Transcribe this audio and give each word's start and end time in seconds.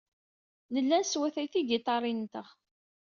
Nella 0.73 0.97
neswatay 0.99 1.47
tigiṭarin-nteɣ. 1.53 2.47